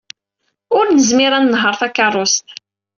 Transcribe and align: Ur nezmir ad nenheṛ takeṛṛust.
Ur 0.77 0.85
nezmir 0.89 1.31
ad 1.33 1.43
nenheṛ 1.43 1.73
takeṛṛust. 1.79 2.47